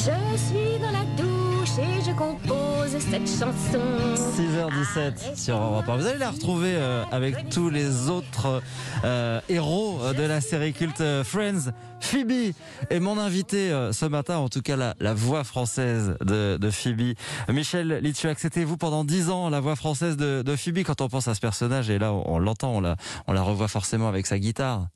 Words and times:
Je 0.00 0.38
suis 0.38 0.78
dans 0.80 0.92
la 0.92 1.04
douche 1.14 1.78
et 1.78 2.02
je 2.02 2.12
compose 2.16 2.96
cette 2.98 3.28
chanson. 3.28 3.78
6h17 4.16 5.36
sur 5.36 5.56
Europe 5.58 5.86
1. 5.86 5.96
Vous 5.98 6.06
allez 6.06 6.18
la 6.18 6.30
retrouver 6.30 6.72
euh, 6.74 7.04
avec 7.12 7.50
tous 7.50 7.68
les 7.68 8.08
autres 8.08 8.62
euh, 9.04 9.40
héros 9.50 10.00
de 10.16 10.22
la 10.22 10.40
série 10.40 10.72
culte 10.72 11.02
euh, 11.02 11.22
Friends. 11.22 11.72
Phoebe 12.00 12.54
est 12.88 12.98
mon 13.00 13.18
invité 13.18 13.70
euh, 13.70 13.92
ce 13.92 14.06
matin, 14.06 14.38
en 14.38 14.48
tout 14.48 14.62
cas 14.62 14.76
la, 14.76 14.94
la 15.00 15.12
voix 15.12 15.44
française 15.44 16.16
de, 16.24 16.56
de 16.58 16.70
Phoebe. 16.70 17.14
Michel 17.50 17.98
Litchuak, 18.02 18.38
c'était 18.38 18.64
vous 18.64 18.78
pendant 18.78 19.04
10 19.04 19.28
ans 19.28 19.50
la 19.50 19.60
voix 19.60 19.76
française 19.76 20.16
de, 20.16 20.40
de 20.40 20.56
Phoebe. 20.56 20.78
Quand 20.82 21.02
on 21.02 21.08
pense 21.10 21.28
à 21.28 21.34
ce 21.34 21.40
personnage, 21.40 21.90
et 21.90 21.98
là 21.98 22.14
on, 22.14 22.36
on 22.36 22.38
l'entend, 22.38 22.72
on 22.74 22.80
la, 22.80 22.96
on 23.26 23.34
la 23.34 23.42
revoit 23.42 23.68
forcément 23.68 24.08
avec 24.08 24.26
sa 24.26 24.38
guitare. 24.38 24.86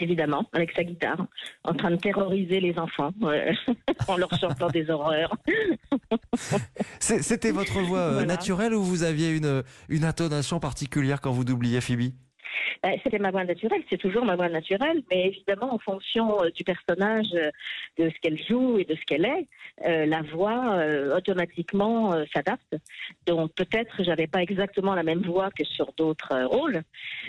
Évidemment, 0.00 0.48
avec 0.52 0.72
sa 0.72 0.84
guitare, 0.84 1.26
en 1.64 1.74
train 1.74 1.90
de 1.90 1.96
terroriser 1.96 2.60
les 2.60 2.78
enfants 2.78 3.10
en 4.08 4.16
leur 4.16 4.32
chantant 4.38 4.68
des 4.68 4.88
horreurs. 4.90 5.36
C'était 7.00 7.50
votre 7.50 7.80
voix 7.80 7.98
euh, 7.98 8.12
Voilà. 8.12 8.26
naturelle 8.26 8.74
ou 8.74 8.82
vous 8.82 9.02
aviez 9.02 9.30
une, 9.30 9.62
une 9.88 10.04
intonation 10.04 10.60
particulière 10.60 11.20
quand 11.20 11.32
vous 11.32 11.44
doubliez 11.44 11.80
Phoebe? 11.80 12.12
C'était 13.02 13.18
ma 13.18 13.30
voix 13.30 13.44
naturelle, 13.44 13.82
c'est 13.90 13.98
toujours 13.98 14.24
ma 14.24 14.36
voix 14.36 14.48
naturelle, 14.48 15.02
mais 15.10 15.26
évidemment, 15.26 15.74
en 15.74 15.78
fonction 15.78 16.42
euh, 16.42 16.50
du 16.50 16.64
personnage, 16.64 17.26
euh, 17.34 17.50
de 17.98 18.10
ce 18.10 18.14
qu'elle 18.20 18.40
joue 18.48 18.78
et 18.78 18.84
de 18.84 18.94
ce 18.94 19.00
qu'elle 19.06 19.24
est, 19.24 19.46
euh, 19.86 20.06
la 20.06 20.22
voix 20.22 20.78
automatiquement 21.16 22.14
s'adapte. 22.32 22.76
Donc 23.26 23.52
peut-être 23.54 24.02
j'avais 24.02 24.26
pas 24.26 24.42
exactement 24.42 24.94
la 24.94 25.02
même 25.02 25.22
voix 25.22 25.50
que 25.50 25.64
sur 25.64 25.92
d'autres 25.96 26.44
rôles, 26.44 26.82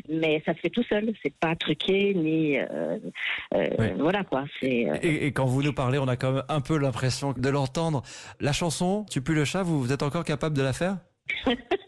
mais 0.08 0.42
ça 0.46 0.54
se 0.54 0.60
fait 0.60 0.70
tout 0.70 0.84
seul. 0.84 1.14
C'est 1.24 1.34
pas 1.36 1.56
truqué 1.56 2.14
ni 2.14 2.58
voilà 3.98 4.24
quoi. 4.24 4.46
Et, 4.62 4.88
et 5.28 5.32
quand 5.32 5.46
vous 5.46 5.64
nous 5.64 5.74
parlez, 5.74 5.98
on 6.00 6.08
a 6.08 6.16
quand 6.16 6.32
même 6.32 6.44
un 6.50 6.62
peu 6.62 6.78
l'impression 6.78 7.34
de 7.36 7.50
l'entendre. 7.50 8.04
La 8.40 8.54
chanson, 8.54 9.06
Tu 9.10 9.22
pues 9.22 9.36
le 9.36 9.46
chat, 9.46 9.64
vous, 9.64 9.80
vous 9.80 9.92
êtes 9.92 10.04
encore 10.04 10.24
capable 10.24 10.56
de 10.56 10.62
la 10.62 10.74
faire? 10.74 10.98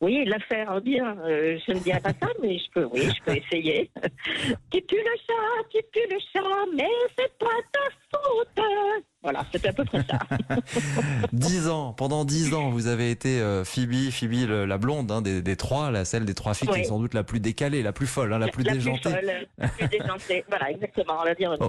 Oui, 0.00 0.24
la 0.26 0.38
faire 0.38 0.80
bien. 0.80 1.16
euh, 1.26 1.58
je 1.66 1.72
ne 1.72 1.78
dirais 1.80 2.00
pas 2.00 2.10
ça, 2.10 2.28
mais 2.42 2.58
je 2.58 2.70
peux, 2.72 2.84
oui, 2.92 3.02
je 3.08 3.22
peux 3.24 3.36
essayer. 3.36 3.90
tu 4.70 4.80
pues 4.82 4.98
le 5.02 5.16
chat, 5.26 5.68
tu 5.70 5.78
pues 5.92 6.06
le 6.10 6.18
chat, 6.32 6.66
mais 6.76 6.88
c'est 7.18 7.32
pas 7.38 7.46
ta 7.72 7.80
faute. 8.12 8.64
Voilà, 9.22 9.44
c'est 9.52 9.66
à 9.66 9.72
peu 9.72 9.84
près 9.84 10.02
ça. 10.08 10.18
Dix 11.32 11.68
ans, 11.68 11.92
pendant 11.92 12.24
dix 12.24 12.54
ans, 12.54 12.70
vous 12.70 12.86
avez 12.86 13.10
été 13.10 13.40
euh, 13.40 13.64
Phoebe, 13.64 14.10
Phoebe 14.10 14.48
le- 14.48 14.64
la 14.64 14.78
blonde 14.78 15.10
hein, 15.12 15.20
des, 15.20 15.42
des 15.42 15.56
trois, 15.56 15.90
la 15.90 16.04
celle 16.06 16.24
des 16.24 16.34
trois 16.34 16.54
filles 16.54 16.68
qui 16.68 16.80
est 16.80 16.84
sans 16.84 16.98
doute 16.98 17.12
la 17.12 17.22
plus 17.22 17.38
décalée, 17.40 17.82
la 17.82 17.92
plus 17.92 18.06
folle, 18.06 18.32
hein, 18.32 18.38
la 18.38 18.48
plus 18.48 18.64
déjantée. 18.64 19.10
folle, 19.10 19.30
la 19.58 19.68
plus 19.68 19.88
déjantée. 19.98 20.44
Voilà, 20.48 20.70
exactement, 20.70 21.14
on 21.20 21.24
va 21.24 21.34
dire 21.34 21.54
Oh. 21.60 21.68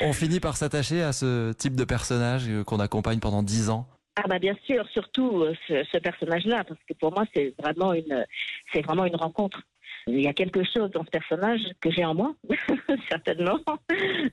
On 0.00 0.12
finit 0.12 0.38
par 0.40 0.56
s'attacher 0.56 1.02
à 1.02 1.12
ce 1.12 1.52
type 1.54 1.74
de 1.74 1.84
personnage 1.84 2.44
euh, 2.48 2.62
qu'on 2.62 2.78
accompagne 2.78 3.18
pendant 3.18 3.42
dix 3.42 3.68
ans. 3.70 3.88
Ah 4.16 4.26
bah 4.28 4.38
bien 4.38 4.56
sûr, 4.64 4.86
surtout 4.88 5.42
euh, 5.42 5.54
ce, 5.68 5.84
ce 5.92 5.98
personnage-là, 5.98 6.64
parce 6.64 6.80
que 6.88 6.94
pour 6.94 7.12
moi 7.12 7.24
c'est 7.34 7.54
vraiment 7.58 7.92
une, 7.92 8.24
c'est 8.72 8.82
vraiment 8.82 9.04
une 9.04 9.16
rencontre. 9.16 9.60
Il 10.08 10.20
y 10.20 10.28
a 10.28 10.32
quelque 10.32 10.62
chose 10.64 10.90
dans 10.92 11.04
ce 11.04 11.10
personnage 11.10 11.60
que 11.80 11.90
j'ai 11.90 12.04
en 12.04 12.14
moi, 12.14 12.34
certainement, 13.10 13.58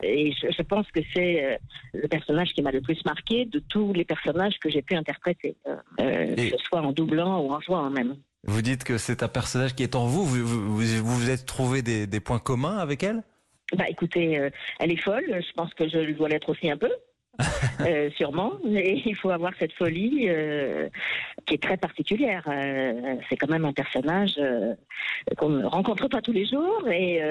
et 0.03 0.31
je, 0.31 0.47
je 0.55 0.61
pense 0.61 0.89
que 0.91 0.99
c'est 1.15 1.43
euh, 1.43 1.57
le 1.93 2.07
personnage 2.07 2.49
qui 2.53 2.61
m'a 2.61 2.71
le 2.71 2.79
plus 2.81 3.03
marqué 3.05 3.45
de 3.45 3.59
tous 3.59 3.91
les 3.93 4.05
personnages 4.05 4.57
que 4.59 4.69
j'ai 4.69 4.81
pu 4.83 4.95
interpréter, 4.95 5.55
euh, 5.67 5.75
euh, 5.99 6.35
Et- 6.37 6.51
que 6.51 6.57
ce 6.57 6.63
soit 6.65 6.81
en 6.81 6.91
doublant 6.91 7.39
ou 7.41 7.51
en 7.51 7.59
jouant 7.59 7.89
même. 7.89 8.15
Vous 8.45 8.61
dites 8.61 8.83
que 8.83 8.97
c'est 8.97 9.23
un 9.23 9.27
personnage 9.29 9.73
qui 9.73 9.83
est 9.83 9.95
en 9.95 10.05
vous. 10.05 10.23
Vous 10.25 10.45
vous, 10.45 10.77
vous, 10.77 11.03
vous 11.15 11.29
êtes 11.29 11.45
trouvé 11.45 11.81
des, 11.81 12.07
des 12.07 12.19
points 12.19 12.39
communs 12.39 12.77
avec 12.77 13.01
elle? 13.03 13.23
Bah 13.75 13.85
écoutez, 13.87 14.37
euh, 14.37 14.49
elle 14.79 14.91
est 14.91 15.01
folle, 15.01 15.23
je 15.27 15.53
pense 15.55 15.73
que 15.73 15.87
je 15.89 16.11
dois 16.11 16.27
l'être 16.29 16.49
aussi 16.49 16.69
un 16.69 16.77
peu. 16.77 16.91
Euh, 17.81 18.09
sûrement, 18.15 18.53
et 18.75 19.01
il 19.05 19.15
faut 19.15 19.31
avoir 19.31 19.51
cette 19.59 19.73
folie 19.73 20.25
euh, 20.29 20.87
qui 21.47 21.55
est 21.55 21.61
très 21.63 21.77
particulière. 21.77 22.43
Euh, 22.47 23.15
c'est 23.27 23.35
quand 23.37 23.49
même 23.49 23.65
un 23.65 23.73
personnage 23.73 24.39
qu'on 25.37 25.49
ne 25.49 25.65
rencontre 25.65 26.07
pas 26.07 26.21
tous 26.21 26.31
les 26.31 26.45
jours, 26.45 26.87
et 26.89 27.21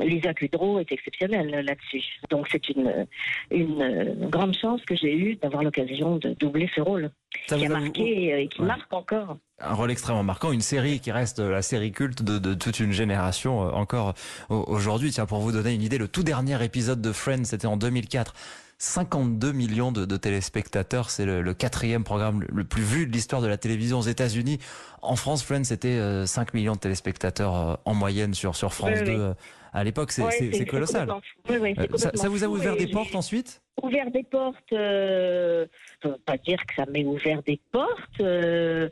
Lisa 0.00 0.34
Kudrow 0.34 0.78
est 0.78 0.92
exceptionnelle 0.92 1.64
là-dessus. 1.66 2.04
Donc 2.30 2.46
c'est 2.50 2.68
une, 2.68 3.06
une 3.50 4.28
grande 4.30 4.54
chance 4.54 4.80
que 4.84 4.94
j'ai 4.94 5.12
eue 5.14 5.36
d'avoir 5.36 5.62
l'occasion 5.64 6.16
de 6.16 6.30
doubler 6.34 6.70
ce 6.74 6.80
rôle, 6.80 7.10
Ça 7.46 7.56
qui 7.56 7.66
a 7.66 7.68
marqué 7.68 8.40
et 8.42 8.48
qui 8.48 8.60
Ouais. 8.60 8.66
marque 8.68 8.92
encore. 8.92 9.36
un 9.60 9.74
rôle 9.74 9.90
extrêmement 9.90 10.22
marquant, 10.22 10.52
une 10.52 10.60
série 10.60 11.00
qui 11.00 11.10
reste 11.10 11.40
la 11.40 11.62
série 11.62 11.90
culte 11.92 12.22
de, 12.22 12.38
de 12.38 12.54
toute 12.54 12.78
une 12.80 12.92
génération 12.92 13.58
encore 13.60 14.14
au- 14.48 14.64
aujourd'hui. 14.68 15.10
Tiens, 15.10 15.26
pour 15.26 15.40
vous 15.40 15.52
donner 15.52 15.74
une 15.74 15.82
idée, 15.82 15.98
le 15.98 16.08
tout 16.08 16.22
dernier 16.22 16.62
épisode 16.64 17.00
de 17.00 17.12
Friends, 17.12 17.44
c'était 17.44 17.66
en 17.66 17.76
2004. 17.76 18.32
52 18.78 19.52
millions 19.52 19.90
de, 19.92 20.04
de 20.04 20.16
téléspectateurs, 20.16 21.10
c'est 21.10 21.24
le, 21.24 21.42
le 21.42 21.54
quatrième 21.54 22.04
programme 22.04 22.44
le, 22.48 22.64
plus 22.64 22.82
vu 22.82 23.06
de 23.06 23.12
l'histoire 23.12 23.42
de 23.42 23.48
la 23.48 23.56
télévision 23.56 23.98
aux 23.98 24.02
États-Unis. 24.02 24.58
En 25.02 25.16
France, 25.16 25.42
Friends, 25.42 25.64
c'était 25.64 25.88
euh, 25.98 26.26
5 26.26 26.54
millions 26.54 26.74
de 26.74 26.78
téléspectateurs 26.78 27.56
euh, 27.56 27.74
en 27.84 27.94
moyenne 27.94 28.34
sur, 28.34 28.54
sur 28.54 28.72
France 28.72 28.98
Oui, 29.00 29.04
2 29.04 29.10
oui. 29.12 29.16
euh, 29.20 29.34
à 29.72 29.82
l'époque. 29.84 30.12
C'est 30.12 30.64
colossal. 30.66 31.08
Euh, 31.50 31.86
ça, 31.96 32.28
vous 32.28 32.44
a 32.44 32.46
ouvert 32.48 32.76
des 32.76 32.86
portes 32.86 33.14
ensuite? 33.14 33.62
ouvert 33.82 34.10
des 34.10 34.24
portes, 34.24 34.72
euh, 34.72 35.66
je 36.02 36.08
peux 36.08 36.16
pas 36.26 36.36
dire 36.36 36.58
que 36.66 36.74
ça 36.74 36.84
m'ait 36.86 37.04
ouvert 37.04 37.42
des 37.44 37.60
portes. 37.70 38.20
euh, 38.20 38.88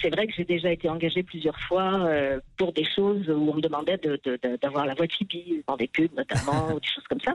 c'est 0.00 0.10
vrai 0.10 0.26
que 0.26 0.32
j'ai 0.36 0.44
déjà 0.44 0.70
été 0.70 0.88
engagée 0.88 1.22
plusieurs 1.22 1.58
fois 1.60 2.00
euh, 2.04 2.40
pour 2.56 2.72
des 2.72 2.84
choses 2.84 3.28
où 3.28 3.50
on 3.50 3.54
me 3.54 3.60
demandait 3.60 3.98
de- 3.98 4.20
de- 4.24 4.38
de- 4.42 4.56
d'avoir 4.56 4.86
la 4.86 4.94
voix 4.94 5.06
de 5.06 5.12
Phoebe, 5.12 5.62
dans 5.66 5.76
des 5.76 5.88
pubs 5.88 6.12
notamment, 6.16 6.68
ou 6.74 6.80
des 6.80 6.86
choses 6.86 7.04
comme 7.08 7.20
ça. 7.20 7.34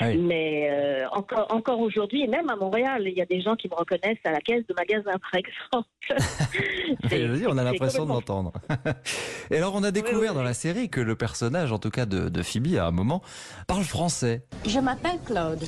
Ah 0.00 0.08
oui. 0.08 0.16
Mais 0.18 0.68
euh, 0.70 1.06
encore, 1.12 1.46
encore 1.50 1.80
aujourd'hui, 1.80 2.22
et 2.22 2.26
même 2.26 2.48
à 2.48 2.56
Montréal, 2.56 3.02
il 3.06 3.14
y 3.14 3.20
a 3.22 3.26
des 3.26 3.40
gens 3.40 3.56
qui 3.56 3.68
me 3.68 3.74
reconnaissent 3.74 4.18
à 4.24 4.30
la 4.30 4.40
caisse 4.40 4.66
de 4.66 4.74
magasin, 4.74 5.12
par 5.30 5.34
exemple. 5.34 5.88
On 7.48 7.58
a 7.58 7.64
l'impression 7.64 8.04
de 8.04 8.10
l'entendre. 8.10 8.52
Et 9.50 9.56
alors, 9.56 9.74
on 9.74 9.82
a 9.82 9.90
découvert 9.90 10.30
oui, 10.30 10.36
dans 10.36 10.42
la 10.42 10.54
série 10.54 10.88
que 10.88 11.00
le 11.00 11.16
personnage, 11.16 11.72
en 11.72 11.78
tout 11.78 11.90
cas 11.90 12.06
de, 12.06 12.28
de 12.28 12.42
Phoebe, 12.42 12.76
à 12.78 12.86
un 12.86 12.90
moment, 12.90 13.22
parle 13.66 13.82
français. 13.84 14.42
Je 14.66 14.78
m'appelle 14.78 15.18
Claude. 15.26 15.64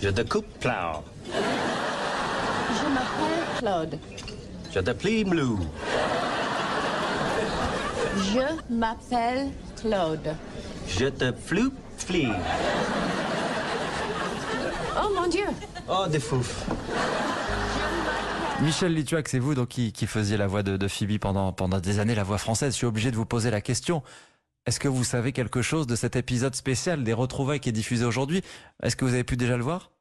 Je 0.00 0.08
te 0.10 0.20
coupe 0.22 0.46
plow. 0.60 1.02
Je 1.26 2.88
m'appelle 2.88 3.58
Claude. 3.58 3.98
Je 4.74 4.80
te 4.80 4.90
plie 4.90 5.22
blue. 5.24 5.58
Je 8.16 8.72
m'appelle 8.72 9.50
Claude. 9.80 10.34
Je 10.88 11.06
te 11.06 11.30
floupe 11.32 11.74
flee. 11.98 12.28
Oh 14.96 15.08
mon 15.14 15.28
Dieu! 15.28 15.44
Oh, 15.88 16.06
des 16.08 16.18
fouf. 16.18 16.64
Michel 18.62 18.94
Litouac, 18.94 19.28
c'est 19.28 19.38
vous 19.38 19.54
donc 19.54 19.68
qui, 19.68 19.92
qui 19.92 20.06
faisiez 20.06 20.36
la 20.36 20.46
voix 20.46 20.62
de, 20.62 20.76
de 20.76 20.88
Phoebe 20.88 21.18
pendant, 21.18 21.52
pendant 21.52 21.78
des 21.78 21.98
années, 21.98 22.14
la 22.14 22.24
voix 22.24 22.38
française. 22.38 22.72
Je 22.72 22.78
suis 22.78 22.86
obligé 22.86 23.10
de 23.10 23.16
vous 23.16 23.26
poser 23.26 23.50
la 23.50 23.60
question. 23.60 24.02
Est-ce 24.64 24.80
que 24.80 24.88
vous 24.88 25.04
savez 25.04 25.32
quelque 25.32 25.60
chose 25.60 25.86
de 25.86 25.96
cet 25.96 26.16
épisode 26.16 26.54
spécial 26.54 27.04
des 27.04 27.12
retrouvailles 27.12 27.60
qui 27.60 27.68
est 27.68 27.72
diffusé 27.72 28.04
aujourd'hui? 28.04 28.42
Est-ce 28.82 28.96
que 28.96 29.04
vous 29.04 29.12
avez 29.12 29.24
pu 29.24 29.36
déjà 29.36 29.56
le 29.56 29.64
voir? 29.64 29.91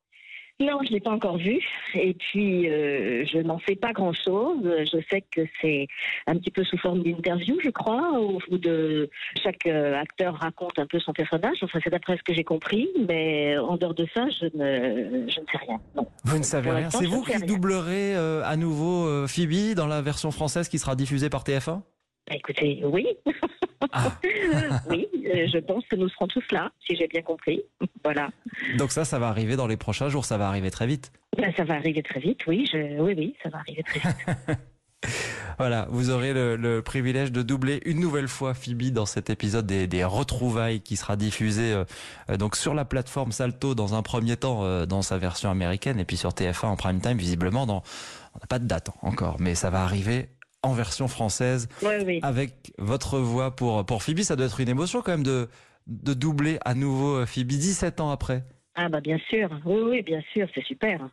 Non, 0.61 0.77
je 0.83 0.89
ne 0.89 0.93
l'ai 0.93 0.99
pas 0.99 1.09
encore 1.11 1.37
vu. 1.37 1.59
Et 1.95 2.13
puis, 2.13 2.69
euh, 2.69 3.25
je 3.25 3.39
n'en 3.39 3.59
sais 3.67 3.75
pas 3.75 3.93
grand-chose. 3.93 4.59
Je 4.63 4.97
sais 5.09 5.23
que 5.31 5.41
c'est 5.59 5.87
un 6.27 6.35
petit 6.37 6.51
peu 6.51 6.63
sous 6.63 6.77
forme 6.77 7.01
d'interview, 7.01 7.57
je 7.63 7.71
crois, 7.71 8.19
où, 8.21 8.37
où 8.49 8.57
de, 8.59 9.09
chaque 9.43 9.65
euh, 9.65 9.95
acteur 9.99 10.35
raconte 10.35 10.77
un 10.77 10.85
peu 10.85 10.99
son 10.99 11.13
personnage. 11.13 11.57
Enfin, 11.63 11.79
c'est 11.83 11.89
d'après 11.89 12.15
ce 12.17 12.23
que 12.23 12.33
j'ai 12.33 12.43
compris. 12.43 12.89
Mais 13.09 13.57
en 13.57 13.75
dehors 13.77 13.95
de 13.95 14.05
ça, 14.13 14.27
je 14.29 14.45
ne, 14.55 15.27
je 15.27 15.39
ne 15.39 15.45
sais 15.45 15.57
rien. 15.67 15.79
Non. 15.95 16.07
Vous 16.25 16.37
ne 16.37 16.43
savez 16.43 16.69
Pour 16.69 16.77
rien. 16.77 16.89
C'est 16.91 17.07
vous 17.07 17.23
qui 17.23 17.35
rien. 17.35 17.45
doublerez 17.45 18.15
euh, 18.15 18.43
à 18.45 18.55
nouveau 18.55 19.07
euh, 19.07 19.27
Phoebe 19.27 19.73
dans 19.75 19.87
la 19.87 20.01
version 20.03 20.29
française 20.29 20.69
qui 20.69 20.77
sera 20.77 20.95
diffusée 20.95 21.29
par 21.29 21.43
TF1 21.43 21.81
Bah, 22.27 22.35
écoutez, 22.35 22.81
oui. 22.85 23.07
Ah. 23.91 24.11
oui, 24.89 25.07
euh, 25.25 25.47
je 25.51 25.57
pense 25.59 25.85
que 25.87 25.95
nous 25.95 26.09
serons 26.09 26.27
tous 26.27 26.43
là, 26.51 26.71
si 26.85 26.95
j'ai 26.95 27.07
bien 27.07 27.21
compris. 27.21 27.61
Voilà. 28.03 28.31
Donc 28.79 28.91
ça, 28.91 29.05
ça 29.05 29.19
va 29.19 29.27
arriver 29.27 29.55
dans 29.55 29.67
les 29.67 29.77
prochains 29.77 30.09
jours, 30.09 30.25
ça 30.25 30.35
va 30.37 30.47
arriver 30.47 30.71
très 30.71 30.87
vite. 30.87 31.11
Ben, 31.37 31.53
ça 31.55 31.63
va 31.63 31.75
arriver 31.75 32.01
très 32.01 32.19
vite, 32.19 32.39
oui. 32.47 32.67
Je, 32.71 32.99
oui, 32.99 33.13
oui, 33.15 33.35
ça 33.43 33.49
va 33.49 33.59
arriver 33.59 33.83
très 33.83 33.99
vite. 33.99 34.57
Voilà, 35.57 35.87
vous 35.89 36.09
aurez 36.09 36.33
le, 36.33 36.55
le 36.55 36.81
privilège 36.81 37.31
de 37.31 37.41
doubler 37.41 37.81
une 37.85 37.99
nouvelle 37.99 38.27
fois 38.27 38.53
Phoebe 38.53 38.91
dans 38.91 39.05
cet 39.05 39.29
épisode 39.29 39.65
des, 39.65 39.85
des 39.85 40.03
retrouvailles 40.03 40.81
qui 40.81 40.95
sera 40.95 41.15
diffusé 41.15 41.73
euh, 41.73 41.83
euh, 42.29 42.37
donc 42.37 42.55
sur 42.55 42.73
la 42.73 42.85
plateforme 42.85 43.31
Salto 43.31 43.75
dans 43.75 43.93
un 43.93 44.01
premier 44.01 44.37
temps 44.37 44.63
euh, 44.63 44.85
dans 44.85 45.01
sa 45.01 45.17
version 45.17 45.51
américaine 45.51 45.99
et 45.99 46.05
puis 46.05 46.17
sur 46.17 46.31
TF1 46.31 46.65
en 46.65 46.75
prime 46.75 46.99
time 46.99 47.17
visiblement 47.17 47.65
dans 47.65 47.83
on 48.33 48.39
n'a 48.39 48.47
pas 48.47 48.59
de 48.59 48.65
date 48.65 48.89
encore 49.01 49.37
mais 49.39 49.53
ça 49.53 49.69
va 49.69 49.83
arriver 49.83 50.29
en 50.63 50.73
version 50.73 51.07
française 51.07 51.67
Oui, 51.81 51.93
oui. 52.05 52.19
avec 52.23 52.73
votre 52.77 53.17
voix 53.19 53.55
pour 53.55 53.85
pour 53.85 54.03
Phoebe 54.03 54.19
ça 54.19 54.35
doit 54.35 54.45
être 54.45 54.59
une 54.59 54.69
émotion 54.69 55.01
quand 55.01 55.11
même 55.11 55.23
de 55.23 55.47
de 55.87 56.13
doubler 56.13 56.57
à 56.63 56.73
nouveau 56.75 57.15
euh, 57.17 57.25
Phoebe 57.25 57.47
17 57.47 57.99
ans 58.01 58.11
après. 58.11 58.43
Ah 58.75 58.87
bah 58.87 59.01
bien 59.01 59.17
sûr, 59.29 59.49
oui, 59.65 59.81
oui, 59.83 60.01
bien 60.03 60.21
sûr, 60.33 60.47
c'est 60.55 60.63
super. 60.63 61.09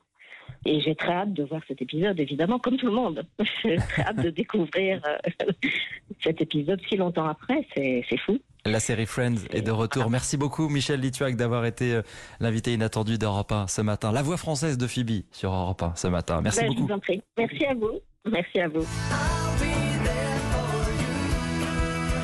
Et 0.66 0.80
j'ai 0.80 0.94
très 0.94 1.12
hâte 1.12 1.32
de 1.32 1.44
voir 1.44 1.60
cet 1.68 1.80
épisode, 1.82 2.18
évidemment, 2.20 2.58
comme 2.58 2.76
tout 2.76 2.86
le 2.86 2.92
monde. 2.92 3.24
J'ai 3.62 3.76
très 3.76 4.02
hâte 4.02 4.16
de 4.22 4.30
découvrir 4.30 5.00
euh, 5.06 5.46
cet 6.22 6.40
épisode 6.40 6.80
si 6.88 6.96
longtemps 6.96 7.26
après, 7.26 7.66
c'est 7.74 8.02
fou. 8.24 8.38
La 8.66 8.80
série 8.80 9.06
Friends 9.06 9.36
est 9.50 9.62
de 9.62 9.70
retour. 9.70 10.10
Merci 10.10 10.36
beaucoup 10.36 10.68
Michel 10.68 11.00
Lituac 11.00 11.36
d'avoir 11.36 11.64
été 11.64 11.94
euh, 11.94 12.02
l'invité 12.40 12.72
inattendu 12.74 13.18
d'Europe 13.18 13.52
1 13.52 13.66
ce 13.68 13.82
matin. 13.82 14.10
La 14.12 14.22
voix 14.22 14.36
française 14.36 14.76
de 14.78 14.86
Phoebe 14.86 15.22
sur 15.32 15.52
Europe 15.52 15.82
1 15.82 15.94
ce 15.96 16.08
matin. 16.08 16.40
Merci 16.42 16.60
Ben, 16.60 16.66
je 16.66 16.72
beaucoup. 16.74 16.86
vous 16.88 16.94
en 16.94 16.98
prie. 16.98 17.22
Merci 17.36 17.64
à 17.64 17.74
vous. 17.74 18.00
Merci 18.30 18.60
à 18.60 18.68
vous. 18.68 18.86